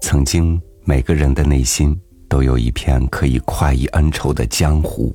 [0.00, 5.14] 曾经，每个人的内心都有一片可以快意恩仇的江湖，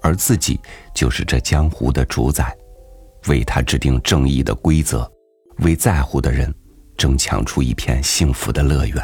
[0.00, 0.58] 而自己
[0.94, 2.56] 就是这江湖的主宰，
[3.28, 5.10] 为他制定正义的规则，
[5.58, 6.52] 为在乎的人
[6.96, 8.96] 争抢出一片幸福的乐园。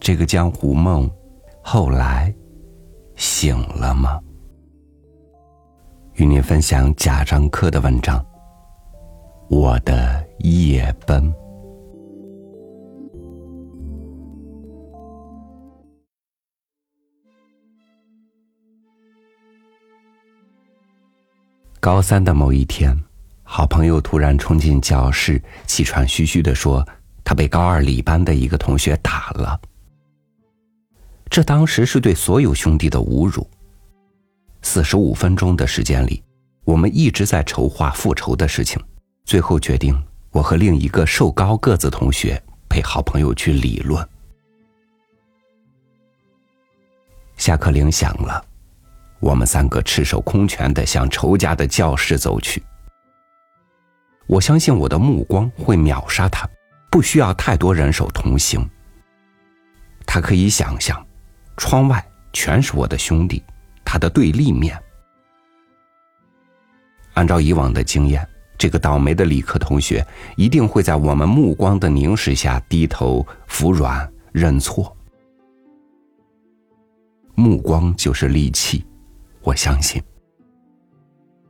[0.00, 1.08] 这个江湖梦，
[1.62, 2.34] 后来
[3.14, 4.18] 醒了吗？
[6.14, 8.18] 与您分享贾樟柯的文章
[9.48, 11.22] 《我的夜奔》。
[21.78, 22.94] 高三的某一天，
[23.42, 26.86] 好朋友突然冲进教室，气喘吁吁的说
[27.24, 29.58] ：“他被高二理班的一个同学打了。”
[31.30, 33.48] 这当时是对所有兄弟的侮辱。
[34.62, 36.22] 四十五分钟的时间里，
[36.64, 38.78] 我们一直在筹划复仇的事情，
[39.24, 39.98] 最后决定
[40.30, 44.06] 我和另一个瘦高个子同学陪好朋友去理论。
[47.36, 48.44] 下课铃响了。
[49.18, 52.62] 我们三个赤手空拳的向仇家的教室走去。
[54.26, 56.48] 我相信我的目光会秒杀他，
[56.90, 58.66] 不需要太多人手同行。
[60.06, 61.06] 他可以想象，
[61.58, 63.44] 窗外全是我的兄弟，
[63.84, 64.80] 他的对立面。
[67.12, 68.26] 按照以往的经验，
[68.60, 74.94] 这个倒霉的理科同学一定会在我们目光的凝视下低头服软认错。
[77.34, 78.84] 目光就是利器。
[79.40, 80.02] 我相信，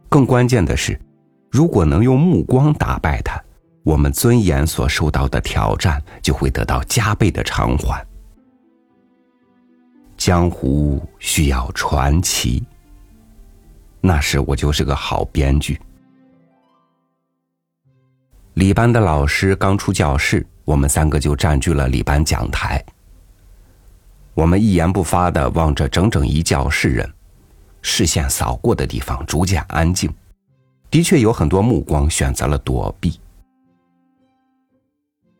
[0.08, 0.96] 更关键的是，
[1.50, 3.42] 如果能用目光打败他，
[3.82, 8.06] 我们尊严所受到的挑战就会得到加倍的偿还。
[10.16, 12.62] 江湖需要传奇，
[14.00, 15.76] 那时我就是个好编剧。
[18.60, 22.84] 李班的老师刚出教室，我们三个就占据了李班讲台。
[24.34, 27.10] 我们一言不发的望着整整一教室人。
[27.80, 30.12] 视线扫过的地方逐渐安静，
[30.90, 33.18] 的确有很多目光选择了躲避。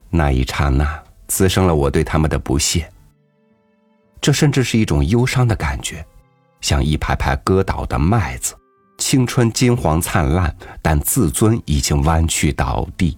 [0.09, 2.91] 那一刹那，滋生了我对他们的不屑。
[4.19, 6.03] 这甚至是一种忧伤的感觉，
[6.63, 8.55] 像一排排割倒的麦子，
[9.01, 13.17] 青春金黄灿烂，但自尊已经弯曲倒地。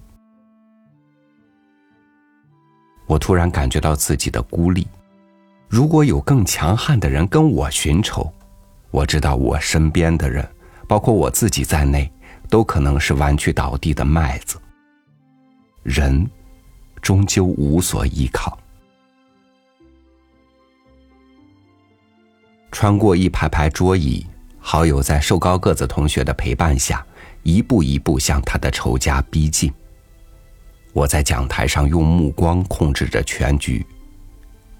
[3.06, 4.86] 我突然感觉到自己的孤立，
[5.68, 8.32] 如果有更强悍的人跟我寻仇。
[8.92, 10.48] 我知道，我身边的人，
[10.86, 12.10] 包括我自己在内，
[12.48, 14.58] 都可能是弯曲倒地的麦子。
[15.82, 16.30] 人，
[17.02, 18.56] 终究无所依靠。
[22.70, 24.24] 穿过一排排桌椅，
[24.64, 27.04] 好友在瘦高个子同学的陪伴下，
[27.42, 29.70] 一步一步向他的仇家逼近。
[30.92, 33.84] 我在讲台上用目光控制着全局，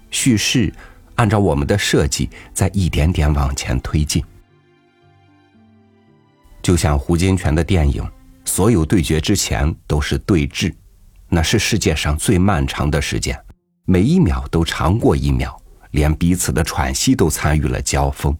[0.09, 0.73] 叙事。
[1.15, 4.23] 按照我们的设计，在一点点往前推进，
[6.59, 8.03] 就像胡金铨的电影，
[8.45, 10.73] 所有对决之前都是对峙，
[11.29, 13.39] 那是世界上最漫长的时间，
[13.85, 15.55] 每一秒都长过一秒，
[15.91, 18.35] 连彼此的喘息都参与了交锋，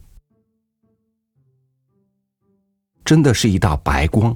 [3.03, 4.35] 真的是一道白光。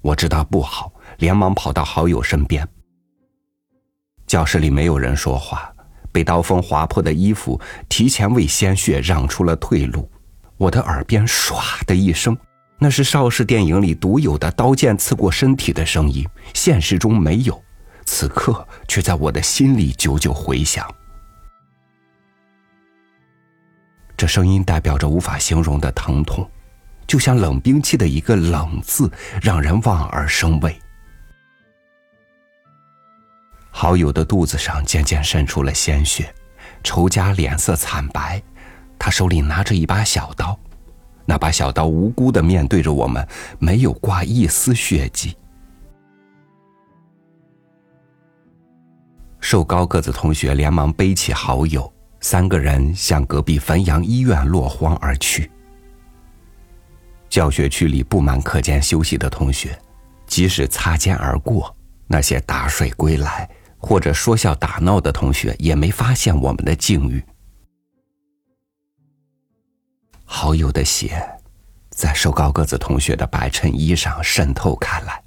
[0.00, 2.66] 我知道不好，连忙跑到好友身边。
[4.26, 5.72] 教室里没有人说话。
[6.12, 10.10] 被刀锋划破的衣服提前为鲜血让出了退路，
[10.56, 12.36] 我的耳边唰的一声，
[12.80, 17.62] 那是邵氏电影里独有的刀剑刺过身体的声音，现实中没有，
[18.06, 20.84] 此刻却在我的心里久久回响。
[24.16, 26.50] 这声音代表着无法形容的疼痛，
[27.10, 29.10] 就像冷兵器的一个“冷”字，
[29.42, 30.80] 让人望而生畏。
[33.72, 36.32] 好友的肚子上渐渐渗出了鲜血，
[36.84, 38.40] 仇家脸色惨白，
[38.96, 40.56] 他手里拿着一把小刀，
[41.26, 43.26] 那把小刀无辜的面对着我们，
[43.58, 45.36] 没有挂一丝血迹。
[49.40, 55.50] 瘦高个子同学连忙背起好友，三个人向隔壁汾阳医院落荒而去。
[57.30, 59.80] 教学区里布满课间休息的同学，
[60.26, 61.74] 即使擦肩而过，
[62.06, 63.48] 那些打水归来。
[63.82, 67.24] 或者说笑打闹的同学也没发现我们的境遇。
[70.22, 71.26] 好友的血，
[71.88, 75.24] 在瘦高个子同学的白衬衣上渗透开来。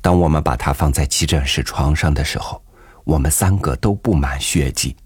[0.00, 2.60] 当我们把它放在急诊室床上的时候，
[3.04, 4.96] 我们三个都布满血迹。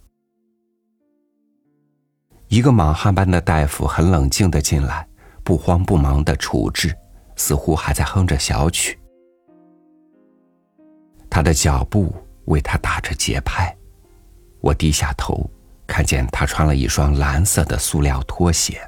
[2.56, 5.06] 一个莽汉般的大夫很冷静的进来，
[5.44, 6.96] 不慌不忙的处置，
[7.36, 8.98] 似乎还在哼着小曲。
[11.28, 12.10] 他的脚步
[12.46, 13.76] 为他打着节拍。
[14.62, 15.46] 我低下头，
[15.86, 18.80] 看见他穿了一双蓝色的塑料拖鞋。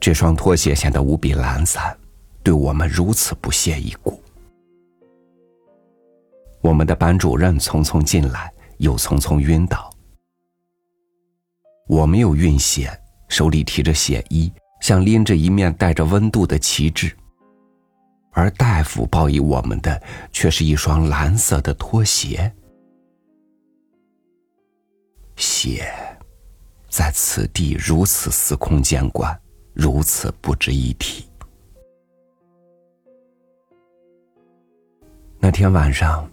[0.00, 1.96] 这双拖鞋显得无比懒散，
[2.42, 4.20] 对我们如此不屑一顾。
[6.60, 9.93] 我们的班主任匆匆进来，又匆匆晕倒。
[11.86, 12.90] 我没有运血，
[13.28, 17.14] 手里提着血衣，像拎着一面带着温度的旗帜。
[18.32, 20.02] 而大夫报以我们的，
[20.32, 22.52] 却是一双蓝色的拖鞋。
[25.36, 25.92] 血，
[26.88, 29.38] 在此地如此司空见惯，
[29.72, 31.28] 如此不值一提。
[35.38, 36.28] 那天晚上。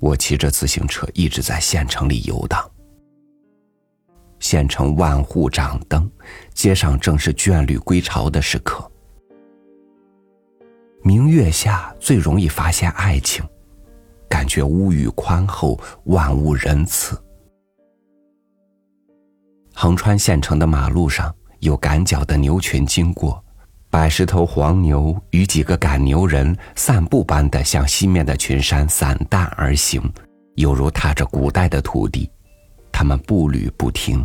[0.00, 2.70] 我骑着自行车一直在县城里游荡。
[4.44, 6.08] 县城万户掌灯，
[6.52, 8.86] 街上正是眷侣归巢的时刻。
[11.02, 13.42] 明月下最容易发现爱情，
[14.28, 17.18] 感觉屋宇宽厚，万物仁慈。
[19.72, 23.42] 横穿县城的马路上，有赶脚的牛群经过。
[23.88, 30.02] 百十头黄牛与几个赶牛人散步般的向西面的群山散淡而行，
[30.56, 32.30] 犹如踏着古代的土地。
[32.92, 34.24] 他们步履不停。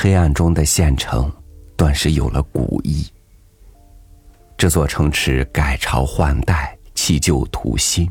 [0.00, 1.28] 黑暗中的县城，
[1.76, 3.04] 顿时有了古意。
[4.56, 8.08] 这座城池改朝换代，弃旧图新，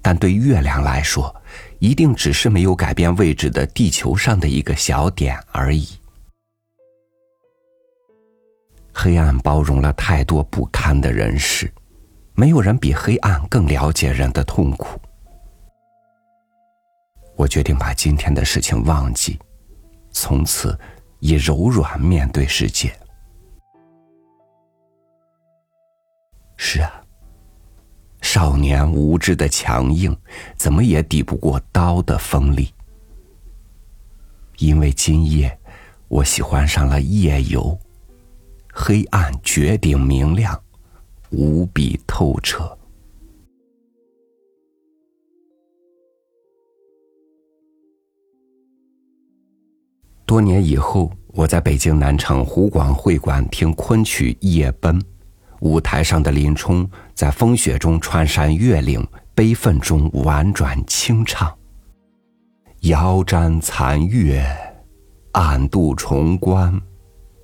[0.00, 1.34] 但对月亮来说，
[1.80, 5.86] 一定只是没有改变位置的地球上的一个小点而已。
[8.94, 11.70] 黑暗包容了太多不堪的人事，
[12.32, 14.98] 没有人比黑暗更了解人的痛苦。
[17.36, 19.38] 我决定把今天的事情忘记，
[20.10, 20.76] 从此
[21.20, 22.92] 以柔软面对世界。
[26.56, 27.02] 是啊，
[28.20, 30.16] 少年无知的强硬，
[30.56, 32.72] 怎么也抵不过刀的锋利。
[34.58, 35.58] 因为今夜，
[36.08, 37.78] 我喜欢上了夜游。
[38.72, 40.62] 黑暗绝顶明亮，
[41.30, 42.77] 无比透彻。
[50.28, 55.00] 多年以后，我在北京南城湖广会馆听昆曲《夜奔》，
[55.60, 59.02] 舞台上的林冲在风雪中穿山越岭，
[59.34, 61.50] 悲愤中婉转清唱
[62.84, 64.46] ：“遥瞻残月，
[65.32, 66.78] 暗度重关，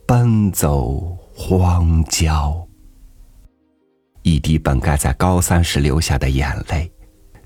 [0.07, 2.69] 奔走。”荒郊，
[4.23, 6.93] 一滴本该在高三时流下的眼泪，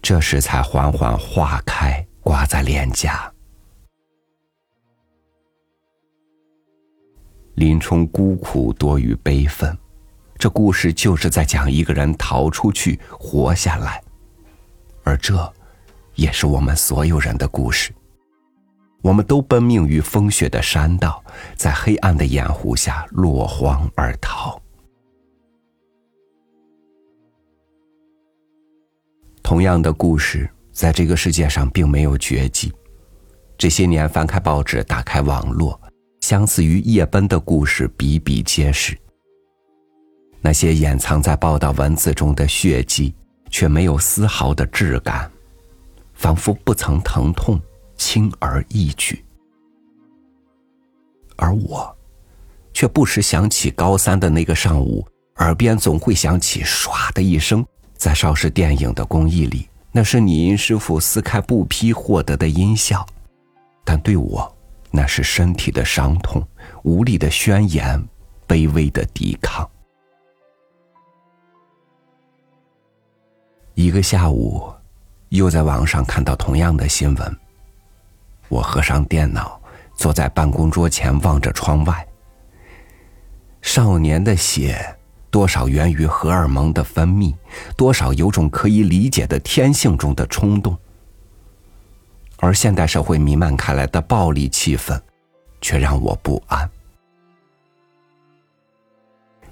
[0.02, 3.32] 这时才缓缓化开，挂在脸颊。
[7.58, 9.76] 林冲孤苦多于悲愤，
[10.38, 14.00] 这故事就是在讲一个人逃出去，活下来，
[15.02, 15.52] 而这，
[16.14, 17.92] 也是我们所有人的故事。
[19.02, 21.20] 我们都奔命于风雪的山道，
[21.56, 24.62] 在黑暗的掩护下落荒而逃。
[29.42, 32.72] 同样的故事，在这个世界上并没有绝迹。
[33.56, 35.80] 这些年，翻开报纸，打开网络，
[36.28, 38.94] 相似于夜奔的故事比比皆是。
[40.42, 43.14] 那些掩藏在报道文字中的血迹，
[43.48, 45.30] 却没有丝毫的质感，
[46.12, 47.58] 仿佛不曾疼痛。
[47.96, 49.24] 轻而易举，
[51.36, 51.96] 而我，
[52.74, 55.04] 却不时想起高三的那个上午，
[55.36, 57.64] 耳边总会响起“唰”的一声，
[57.96, 63.04] 在邵氏电影的工艺里，那是拟音师傅撕开布匹获得的音效，
[63.82, 64.57] 但对我，
[64.90, 66.46] 那是身体的伤痛，
[66.82, 68.02] 无力的宣言，
[68.46, 69.68] 卑微的抵抗。
[73.74, 74.72] 一个下午，
[75.28, 77.38] 又在网上看到同样的新闻。
[78.48, 79.60] 我合上电脑，
[79.94, 82.06] 坐在办公桌前，望着窗外。
[83.60, 84.96] 少年的血，
[85.30, 87.34] 多少源于荷尔蒙的分泌，
[87.76, 90.76] 多少有种可以理解的天性中的冲动。
[92.38, 95.00] 而现代社会弥漫开来的暴力气氛，
[95.60, 96.68] 却让我不安。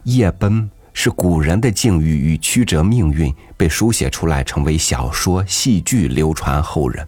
[0.04, 7.06] 夜奔是古人的境遇与曲折命运，被书写出来，成为小说、戏剧，流传后人。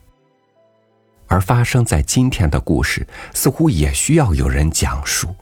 [1.28, 5.34] 而发生在今天的故事，似乎也需要有人讲述。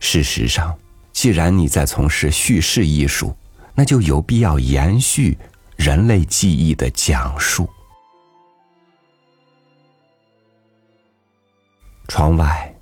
[0.00, 0.76] 事实上，
[1.12, 3.36] 既然你在从事叙事艺术，
[3.74, 5.38] 那就有必要延续
[5.76, 7.68] 人类记忆的讲述。
[12.08, 12.74] 窗外，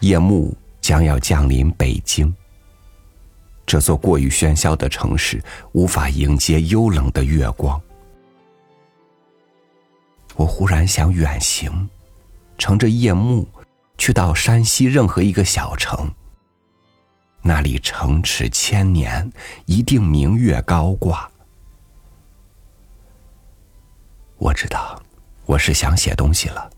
[0.00, 2.32] 夜幕将要降临北京。
[3.64, 5.42] 这座过于喧嚣的城市
[5.72, 7.80] 无法迎接幽冷的月光。
[10.36, 11.88] 我忽然想远行，
[12.58, 13.48] 乘着夜幕，
[13.98, 16.08] 去到山西任何一个小城。
[17.42, 19.30] 那里城池千年，
[19.64, 21.30] 一定明月高挂。
[24.36, 25.00] 我知道，
[25.46, 26.70] 我是想写东西了，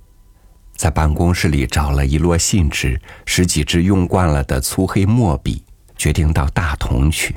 [0.78, 5.64] 在办公室里找了一摞信纸，十几支用惯了的粗黑墨笔，
[5.96, 7.34] 决定到大同去。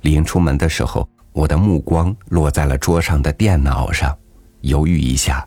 [0.00, 4.16] 临出门的时候，我的目光落在了桌上的电脑上。
[4.62, 5.46] 犹豫一下，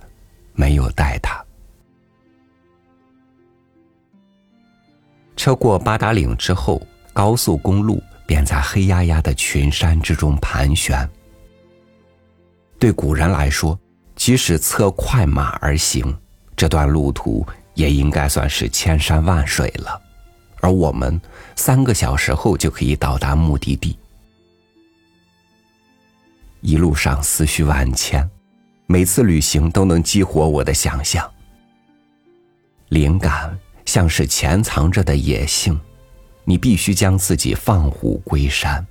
[0.54, 1.44] 没有带它。
[5.36, 6.80] 车过八达岭之后，
[7.12, 11.10] 高速公路便在黑压压的群山之中盘旋。
[12.78, 13.80] 对古人来说，
[14.16, 16.16] 即使策快马而行，
[16.58, 20.02] 这段路途也应该算是千山万水了。
[20.60, 21.22] 而我们
[21.56, 23.98] 三个小时后就可以到达目的地。
[26.60, 28.30] 一路上思绪万千。
[28.90, 31.30] 每次旅行都能激活我的想象，
[32.88, 35.78] 灵感像是潜藏着的野性，
[36.46, 38.88] 你必须将自己放虎归山。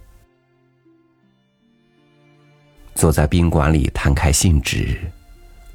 [2.95, 5.01] 坐在宾馆里摊开信纸，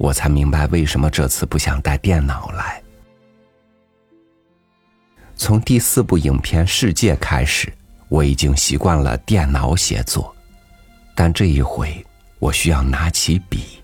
[0.02, 2.82] 我才明白为什么这次不想带电脑来。
[5.36, 7.72] 从第四部影片《世界》开始，
[8.08, 10.34] 我已经习惯了电脑写作，
[11.14, 12.04] 但这一回
[12.40, 13.80] 我需要拿起笔。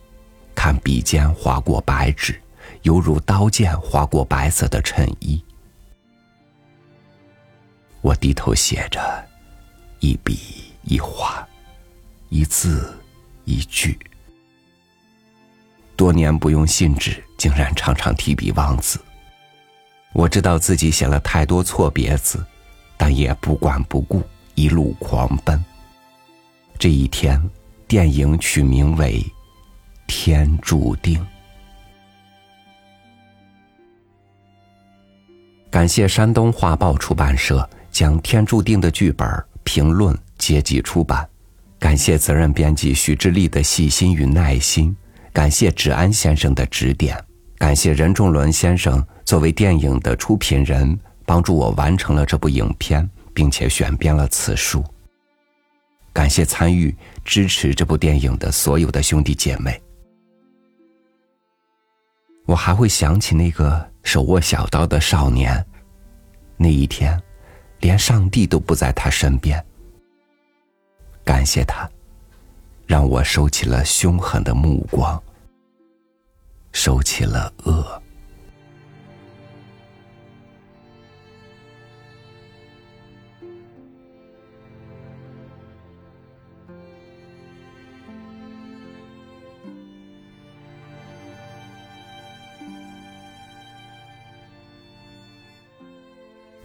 [0.56, 2.42] 看笔尖划过白纸，
[2.82, 5.40] 犹如刀剑划过白色的衬衣。
[8.00, 9.00] 我低头写着，
[10.00, 10.36] 一笔
[10.82, 11.46] 一画，
[12.28, 12.92] 一字
[13.44, 13.96] 一句。
[15.98, 19.00] 多年不用信纸，竟然常常提笔忘字。
[20.12, 22.46] 我知道自己写了太多错别字，
[22.96, 24.22] 但也不管不顾，
[24.54, 25.62] 一路狂奔。
[26.78, 27.42] 这一天，
[27.88, 29.20] 电影取名为。
[30.06, 31.26] 天注定。
[35.68, 39.28] 感谢山东画报出版社将《天注定》的剧本
[39.64, 41.28] 评论结集出版，
[41.78, 44.96] 感谢责任编辑徐志立的细心与耐心，
[45.38, 47.16] 感谢芷安先生的指点，
[47.58, 54.84] 感谢任仲伦先生作为电影的出品人帮助我完成了这部影片，并且选编了此书。
[56.12, 56.92] 感谢参与
[57.24, 59.80] 支持这部电影的所有的兄弟姐妹。
[62.44, 65.64] 我还会想起那个手握小刀的少年，
[66.56, 67.16] 那一天，
[67.78, 69.64] 连上帝都不在他身边。
[71.24, 71.88] 感谢他，
[72.88, 75.22] 让我收起了凶狠的目光，
[76.80, 78.00] 收起了恶。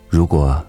[0.08, 0.64] 如果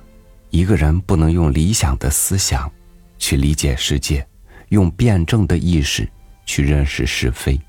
[0.49, 2.73] 一个人不能用理想的思想
[3.19, 4.27] 去理解世界，
[4.71, 6.09] 用辩证的意识
[6.47, 7.61] 去认识是非，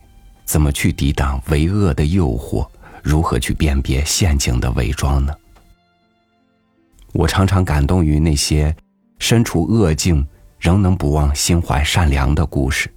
[0.45, 2.67] 怎么去抵挡为恶的诱惑？
[3.03, 5.35] 如何去辨别陷阱的伪装呢？
[7.11, 8.75] 我常常感动于那些
[9.19, 10.27] 身处恶境
[10.59, 12.91] 仍能不忘心怀善良的故事。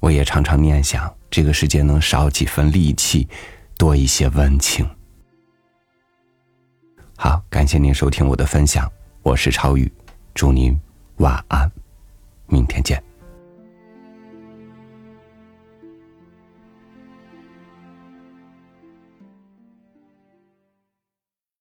[0.00, 3.28] 我也常常念想，这个世界能少几分戾气，
[3.76, 4.88] 多一些温情。
[7.16, 8.90] 好，感谢您收听我的分享，
[9.22, 9.92] 我是超宇，
[10.32, 10.74] 祝您
[11.16, 11.70] 晚安，
[12.46, 13.09] 明天见。